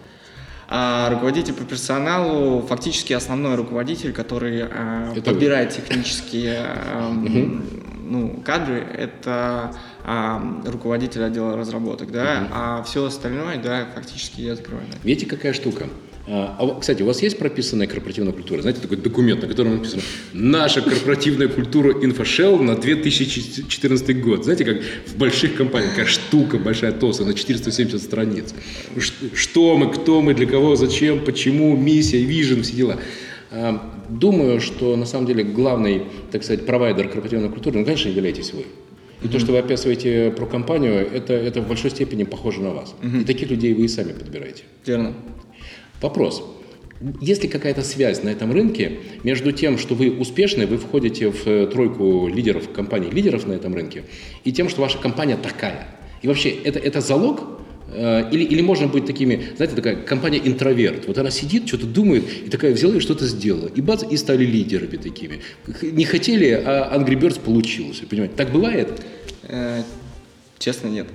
[0.67, 5.21] А руководитель по персоналу фактически основной руководитель, который а, Это вы.
[5.21, 7.63] подбирает технические ам,
[8.05, 14.87] ну, кадры, это ам, руководитель отдела разработок, да, а все остальное, да, фактически я закрываю.
[14.91, 14.97] да.
[15.03, 15.87] Видите, какая штука?
[16.27, 18.61] А, а кстати, у вас есть прописанная корпоративная культура?
[18.61, 20.01] Знаете, такой документ, на котором написано
[20.33, 24.43] «Наша корпоративная культура InfoShell на 2014 год».
[24.43, 28.55] Знаете, как в больших компаниях, такая штука большая, толстая, на 470 страниц.
[29.35, 32.99] Что мы, кто мы, для кого, зачем, почему, миссия, вижен, все дела.
[33.51, 38.53] А, Думаю, что на самом деле главный, так сказать, провайдер корпоративной культуры, ну, конечно, являетесь
[38.53, 38.65] вы.
[39.23, 42.93] И то, что вы описываете про компанию, это, это в большой степени похоже на вас.
[43.01, 44.63] И таких людей вы и сами подбираете.
[44.86, 45.13] Верно.
[46.01, 46.43] Вопрос.
[47.21, 51.47] есть ли какая-то связь на этом рынке между тем, что вы успешны, вы входите в
[51.47, 54.03] э, тройку лидеров компаний, лидеров на этом рынке,
[54.43, 55.88] и тем, что ваша компания такая?
[56.21, 57.45] И вообще, это, это залог э,
[57.93, 61.07] или, или можно быть такими, знаете, такая компания интроверт.
[61.07, 63.67] Вот она сидит, что-то думает, и такая взяла и что-то сделала.
[63.67, 65.41] И бац, и стали лидерами такими.
[65.81, 68.01] Не хотели, а Angry Birds получилось.
[68.09, 68.35] Понимаете?
[68.35, 69.01] Так бывает?
[69.43, 69.83] Э,
[70.57, 71.07] честно, нет.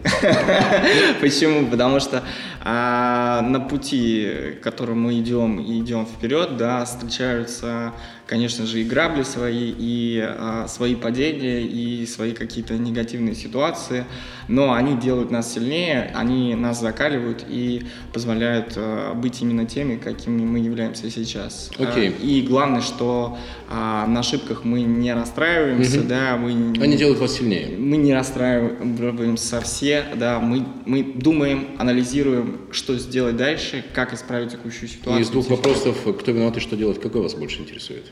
[1.21, 1.67] Почему?
[1.67, 2.23] Потому что
[2.63, 4.29] а, на пути,
[4.63, 7.93] которым мы идем и идем вперед, да, встречаются
[8.31, 14.05] конечно же, и грабли свои, и а, свои падения, и свои какие-то негативные ситуации,
[14.47, 20.43] но они делают нас сильнее, они нас закаливают и позволяют а, быть именно теми, какими
[20.45, 21.73] мы являемся сейчас.
[21.77, 22.15] Okay.
[22.17, 23.37] А, и главное, что
[23.69, 26.07] а, на ошибках мы не расстраиваемся, mm-hmm.
[26.07, 26.51] да, мы...
[26.81, 27.77] Они делают вас сильнее.
[27.77, 34.89] Мы не расстраиваемся все, да, мы, мы думаем, анализируем, что сделать дальше, как исправить текущую
[34.89, 35.21] ситуацию.
[35.21, 38.05] Из двух вопросов, кто виноват и что делать, какой вас больше интересует?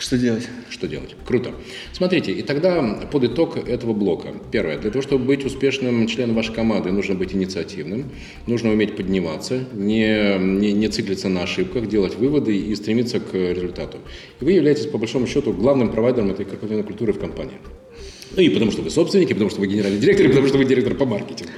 [0.00, 0.48] Что делать?
[0.70, 1.14] Что делать?
[1.26, 1.52] Круто.
[1.92, 4.32] Смотрите, и тогда под итог этого блока.
[4.50, 4.78] Первое.
[4.78, 8.10] Для того, чтобы быть успешным членом вашей команды, нужно быть инициативным,
[8.46, 13.98] нужно уметь подниматься, не, не, не циклиться на ошибках, делать выводы и стремиться к результату.
[14.40, 17.58] И вы являетесь, по большому счету, главным провайдером этой корпоративной культуры в компании.
[18.36, 20.64] Ну и потому что вы собственники, потому что вы генеральный директор, и потому что вы
[20.64, 21.52] директор по маркетингу.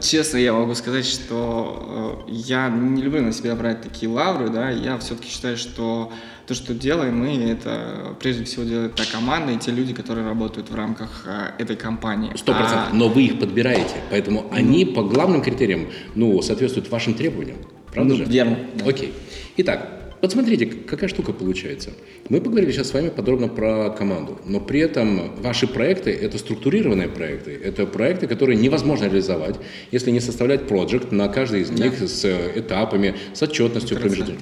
[0.00, 4.70] Честно, я могу сказать, что э, я не люблю на себя брать такие лавры, да,
[4.70, 6.12] я все-таки считаю, что
[6.46, 10.68] то, что делаем мы, это прежде всего делает та команда и те люди, которые работают
[10.68, 12.32] в рамках э, этой компании.
[12.36, 12.88] Сто процентов.
[12.92, 12.94] А...
[12.94, 14.56] Но вы их подбираете, поэтому ну...
[14.56, 17.58] они по главным критериям, ну, соответствуют вашим требованиям.
[17.92, 18.24] Правда ну, же?
[18.24, 18.58] Верно.
[18.74, 18.86] Да.
[18.86, 19.14] Окей.
[19.56, 19.93] Итак,
[20.24, 21.90] вот смотрите, какая штука получается.
[22.30, 27.08] Мы поговорили сейчас с вами подробно про команду, но при этом ваши проекты– это структурированные
[27.08, 29.56] проекты, это проекты, которые невозможно реализовать,
[29.90, 32.08] если не составлять проект на каждый из них да.
[32.08, 32.24] с
[32.56, 34.38] этапами, с отчетностью промежуточной.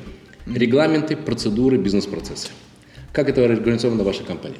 [0.46, 2.50] Регламенты, процедуры, бизнес-процессы.
[3.12, 4.58] Как это организовано в вашей компании?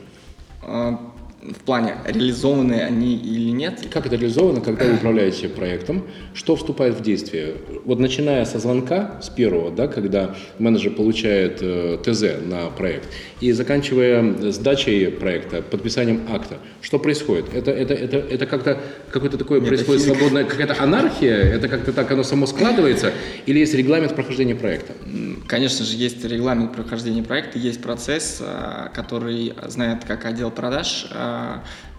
[1.42, 3.84] В плане, реализованы они или нет?
[3.92, 6.06] Как это реализовано, когда вы управляете проектом?
[6.34, 7.54] Что вступает в действие?
[7.84, 13.08] Вот начиная со звонка, с первого, да, когда менеджер получает э, ТЗ на проект,
[13.40, 17.46] и заканчивая сдачей проекта, подписанием акта, что происходит?
[17.52, 21.38] Это, это, это, это как-то какое-то такое происходит свободное, какая-то анархия?
[21.38, 23.10] Это как-то так оно само складывается?
[23.46, 24.92] Или есть регламент прохождения проекта?
[25.48, 31.31] Конечно же, есть регламент прохождения проекта, есть процесс, э, который знает как отдел продаж, э,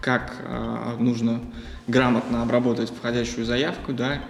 [0.00, 1.40] как а, нужно
[1.86, 4.20] грамотно обработать входящую заявку, да,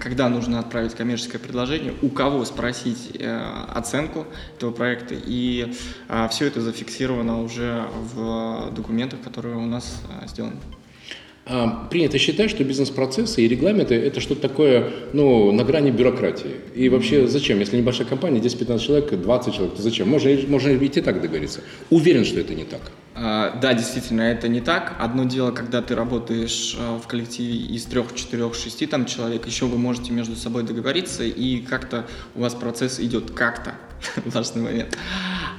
[0.00, 3.40] когда нужно отправить коммерческое предложение, у кого спросить э,
[3.72, 5.74] оценку этого проекта, и
[6.08, 10.56] э, все это зафиксировано уже в документах, которые у нас э, сделаны.
[11.52, 16.52] А, принято считать, что бизнес-процессы и регламенты– это что-то такое ну, на грани бюрократии.
[16.76, 17.58] И вообще зачем?
[17.58, 20.08] Если небольшая компания, 10-15 человек, 20 человек, то зачем?
[20.08, 21.62] Можно, можно идти так договориться.
[21.90, 22.80] Уверен, что это не так.
[23.16, 24.94] А, да, действительно, это не так.
[25.00, 29.64] Одно дело, когда ты работаешь а, в коллективе из трех, четырех, шести там человек, еще
[29.64, 33.74] вы можете между собой договориться, и как-то у вас процесс идет как-то,
[34.24, 34.96] важный момент.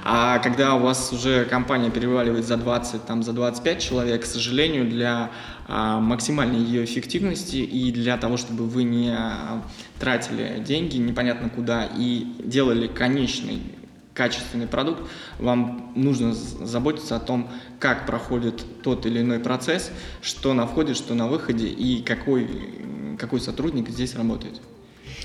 [0.04, 4.88] А когда у вас уже компания переваливает за 20, там, за 25 человек, к сожалению,
[4.88, 5.30] для
[5.68, 9.62] максимальной ее эффективности и для того, чтобы вы не а,
[9.98, 13.62] тратили деньги непонятно куда и делали конечный
[14.14, 15.02] качественный продукт,
[15.38, 17.48] вам нужно заботиться о том,
[17.78, 23.40] как проходит тот или иной процесс, что на входе, что на выходе и какой, какой
[23.40, 24.60] сотрудник здесь работает.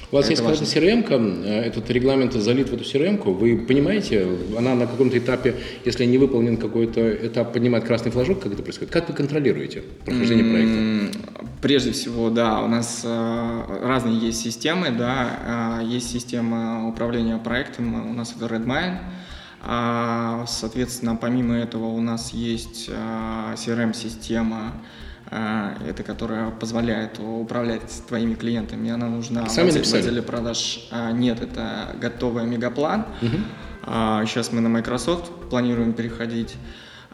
[0.10, 4.26] У вас это есть какая-то CRM, э, этот регламент залит в эту CRM, вы понимаете,
[4.58, 8.94] она на каком-то этапе, если не выполнен какой-то этап, поднимает красный флажок, как это происходит?
[8.94, 11.20] Как вы контролируете прохождение проекта?
[11.62, 18.10] Прежде всего, да, у нас э, разные есть системы, да, э, есть система управления проектом,
[18.10, 19.00] у нас это Redmine,
[19.62, 24.72] а, соответственно, помимо этого у нас есть CRM-система, а,
[25.30, 30.02] это которая позволяет управлять твоими клиентами, она нужна Сами в, написали?
[30.02, 30.88] в отделе продаж.
[30.92, 33.06] А, нет, это готовый мегаплан.
[33.22, 34.26] Угу.
[34.26, 36.56] Сейчас мы на Microsoft планируем переходить.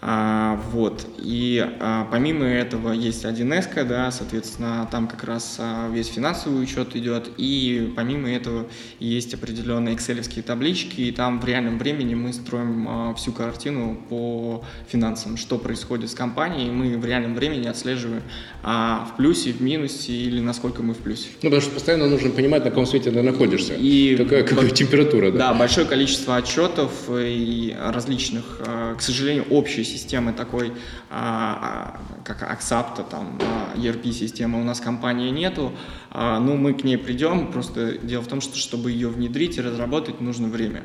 [0.06, 1.08] А, вот.
[1.18, 6.94] И а, помимо этого есть 1С, да, соответственно, там как раз а, весь финансовый учет
[6.98, 8.68] идет, и помимо этого
[9.00, 14.66] есть определенные экселевские таблички, и там в реальном времени мы строим а, всю картину по
[14.90, 18.24] финансам, что происходит с компанией, мы в реальном времени отслеживаем
[18.62, 21.30] а, в плюсе, в минусе или насколько мы в плюсе.
[21.44, 25.32] Ну, потому что постоянно нужно понимать, на каком свете ты находишься, и какая, какая температура.
[25.32, 25.38] Да.
[25.38, 28.60] да, большое количество отчетов и различных,
[28.98, 30.74] к сожалению, общей системы такой,
[31.10, 35.72] а, а, как Axapta, там, а, ERP-системы у нас компании нету,
[36.14, 40.22] ну, мы к ней придем, просто дело в том, что чтобы ее внедрить и разработать,
[40.22, 40.84] нужно время.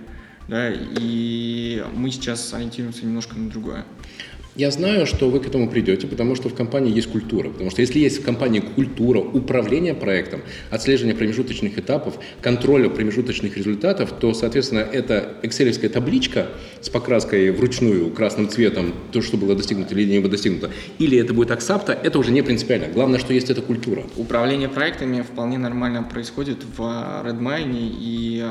[0.49, 3.85] Да, и мы сейчас ориентируемся немножко на другое.
[4.59, 7.49] Я знаю, что вы к этому придете, потому что в компании есть культура.
[7.49, 10.41] Потому что если есть в компании культура управления проектом,
[10.71, 16.49] отслеживания промежуточных этапов, контроля промежуточных результатов, то, соответственно, эта экселевская табличка
[16.81, 21.33] с покраской вручную красным цветом, то, что было достигнуто или не было достигнуто, или это
[21.33, 22.89] будет аксапта, это уже не принципиально.
[22.89, 24.03] Главное, что есть эта культура.
[24.17, 28.45] Управление проектами вполне нормально происходит в Redmine, и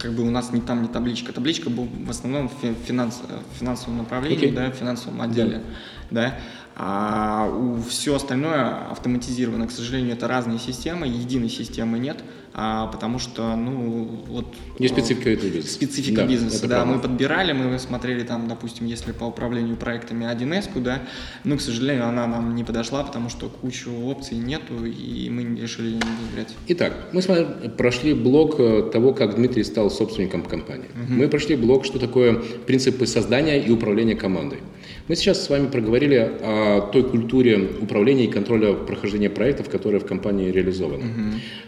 [0.00, 1.32] как бы у нас ни там, ни табличка.
[1.32, 3.22] Табличка в основном в финанс,
[3.60, 4.52] финансовом направлении, okay.
[4.52, 5.62] да, финансовом финансовом отделе,
[6.10, 6.34] да,
[6.74, 9.66] а у все остальное автоматизировано.
[9.66, 12.18] К сожалению, это разные системы, единой системы нет,
[12.54, 14.46] а, потому что, ну, вот...
[14.78, 15.74] Не специфика этого бизнеса.
[15.74, 16.76] Специфика да, бизнеса, да.
[16.76, 16.94] Правда.
[16.94, 21.02] Мы подбирали, мы смотрели там, допустим, если по управлению проектами 1С, да,
[21.44, 25.92] но, к сожалению, она нам не подошла, потому что кучу опций нету, и мы решили
[25.92, 26.54] не выбирать.
[26.68, 30.88] Итак, мы с вами прошли блок э, того, как Дмитрий стал собственником компании.
[30.94, 31.12] Угу.
[31.12, 34.60] Мы прошли блок, что такое принципы создания и управления командой.
[35.08, 40.06] Мы сейчас с вами проговорили о той культуре управления и контроля прохождения проектов, которые в
[40.06, 41.04] компании реализованы.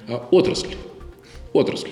[0.09, 0.21] Угу.
[0.31, 0.75] Отрасль.
[1.53, 1.91] Отрасль.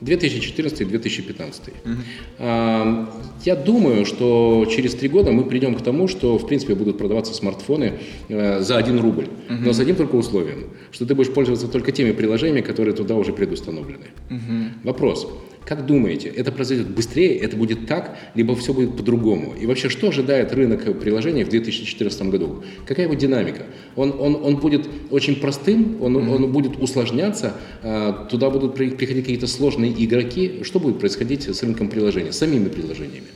[0.00, 1.72] 2014-2015.
[1.84, 3.08] Угу.
[3.44, 7.34] Я думаю, что через три года мы придем к тому, что в принципе будут продаваться
[7.34, 7.94] смартфоны
[8.28, 9.58] э, за один рубль, угу.
[9.64, 13.32] но с одним только условием, что ты будешь пользоваться только теми приложениями, которые туда уже
[13.32, 14.06] предустановлены.
[14.30, 14.84] Угу.
[14.84, 15.26] Вопрос.
[15.66, 19.54] Как думаете, это произойдет быстрее, это будет так, либо все будет по-другому?
[19.58, 22.62] И вообще, что ожидает рынок приложений в 2014 году?
[22.86, 23.62] Какая его динамика?
[23.96, 26.34] Он, он, он будет очень простым, он, mm-hmm.
[26.34, 30.60] он будет усложняться, а, туда будут приходить какие-то сложные игроки.
[30.64, 33.28] Что будет происходить с рынком приложений, с самими приложениями?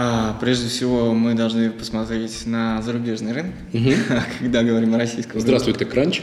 [0.00, 3.90] А, прежде всего, мы должны посмотреть на зарубежный рынок, угу.
[4.38, 6.22] когда говорим о российском Здравствуйте, Кранч.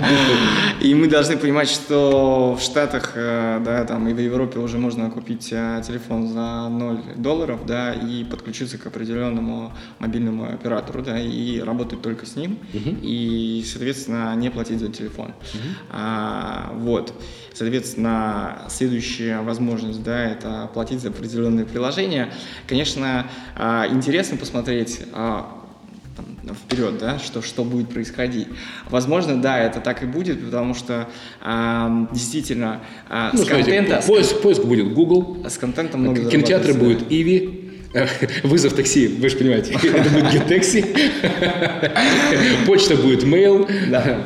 [0.82, 5.10] И мы должны понимать, что в Штатах э, да, там, и в Европе уже можно
[5.10, 11.58] купить э, телефон за 0 долларов да, и подключиться к определенному мобильному оператору да, и
[11.60, 15.32] работать только с ним, и, соответственно, не платить за телефон.
[15.88, 17.14] А, вот.
[17.52, 22.32] Соответственно, следующая возможность, да, это платить за определенные приложения.
[22.66, 25.60] Конечно, а, интересно посмотреть а,
[26.64, 28.48] вперед, да, что, что будет происходить.
[28.88, 31.08] Возможно, да, это так и будет, потому что
[31.42, 34.02] э, действительно э, ну, с контента...
[34.06, 37.70] Поиск, поиск будет Google, с контентом много Кинотеатры будет Иви,
[38.44, 40.86] Вызов такси, вы же понимаете, это будет GetTaxi,
[42.66, 44.20] почта будет Mail, да.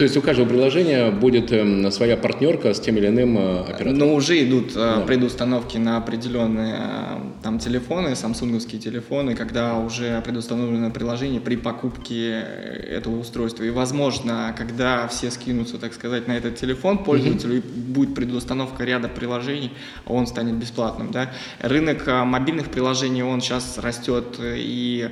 [0.00, 3.98] То есть у каждого приложения будет э, своя партнерка с тем или иным э, оператором?
[3.98, 5.00] Но уже идут э, да.
[5.02, 13.18] предустановки на определенные э, там телефоны, самсунговские телефоны, когда уже предустановлено приложение при покупке этого
[13.18, 13.62] устройства.
[13.64, 17.92] И возможно, когда все скинутся, так сказать, на этот телефон пользователю, mm-hmm.
[17.92, 19.70] будет предустановка ряда приложений,
[20.06, 21.10] он станет бесплатным.
[21.10, 21.30] Да?
[21.58, 25.10] Рынок мобильных приложений, он сейчас растет и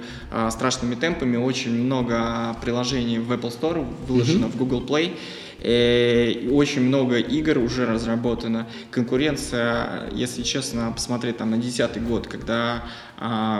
[0.49, 1.37] страшными темпами.
[1.37, 4.53] Очень много приложений в Apple Store выложено mm-hmm.
[4.53, 5.17] в Google Google Play.
[5.61, 8.69] И очень много игр уже разработано.
[8.93, 12.85] Конкуренция, если честно, посмотреть там на десятый год, когда
[13.19, 13.59] э,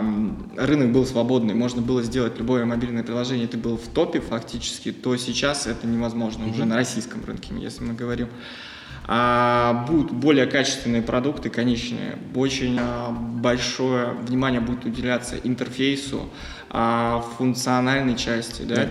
[0.55, 5.17] рынок был свободный, можно было сделать любое мобильное приложение, ты был в топе фактически, то
[5.17, 6.53] сейчас это невозможно mm-hmm.
[6.53, 8.29] уже на российском рынке, если мы говорим.
[9.11, 12.17] А будут более качественные продукты, конечные.
[12.35, 16.29] Очень а, большое внимание будет уделяться интерфейсу,
[16.69, 18.83] а, функциональной части, да.
[18.83, 18.89] Yeah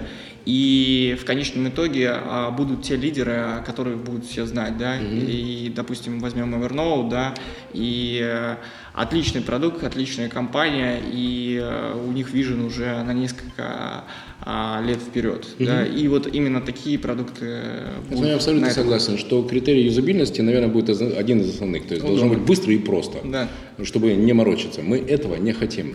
[0.49, 5.31] и в конечном итоге а, будут те лидеры, которых будут все знать, да, mm-hmm.
[5.31, 7.35] и, допустим, возьмем Evernote, да,
[7.75, 8.57] и э,
[8.95, 14.05] отличный продукт, отличная компания, и э, у них вижен уже на несколько
[14.41, 15.67] а, лет вперед, mm-hmm.
[15.67, 17.65] да, и вот именно такие продукты
[18.09, 22.17] будут Я абсолютно согласен, что критерий юзабильности, наверное, будет один из основных, то есть ну,
[22.17, 23.49] должно быть быстро и просто, да.
[23.85, 24.81] чтобы не морочиться.
[24.81, 25.95] Мы этого не хотим.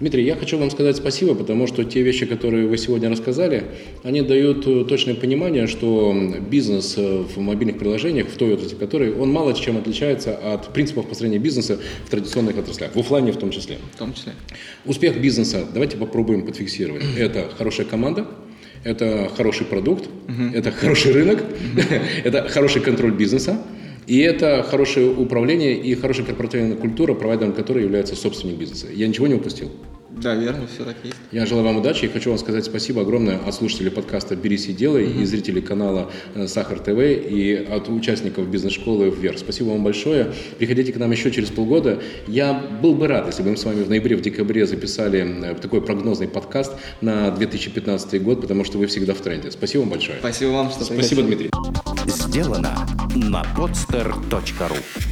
[0.00, 3.64] Дмитрий, я хочу вам сказать спасибо, потому что те вещи, которые вы сегодня рассказали,
[4.02, 6.16] они дают э, точное понимание, что
[6.50, 11.08] бизнес э, в мобильных приложениях, в той отрасли которой, он мало чем отличается от принципов
[11.08, 13.78] построения бизнеса в традиционных отраслях, в офлайне в том числе.
[13.94, 14.32] В том числе.
[14.86, 17.04] Успех бизнеса, давайте попробуем подфиксировать.
[17.18, 18.26] Это хорошая команда,
[18.84, 20.54] это хороший продукт, угу.
[20.54, 21.82] это хороший рынок, угу.
[22.24, 23.62] это хороший контроль бизнеса,
[24.06, 28.88] и это хорошее управление и хорошая корпоративная культура, провайдером которой является собственник бизнеса.
[28.92, 29.70] Я ничего не упустил?
[30.20, 31.16] Да, верно, все так есть.
[31.32, 34.72] Я желаю вам удачи и хочу вам сказать спасибо огромное от слушателей подкаста «Берись и
[34.72, 39.38] делай» и зрителей канала э, «Сахар ТВ» и от участников бизнес-школы «Вверх».
[39.38, 40.32] Спасибо вам большое.
[40.58, 42.00] Приходите к нам еще через полгода.
[42.26, 45.54] Я был бы рад, если бы мы с вами в ноябре, в декабре записали э,
[45.54, 49.50] такой прогнозный подкаст на 2015 год, потому что вы всегда в тренде.
[49.50, 50.18] Спасибо вам большое.
[50.18, 51.22] Спасибо вам, что Спасибо, пригласили.
[51.22, 51.50] Дмитрий.
[52.06, 55.11] Сделано на podster.ru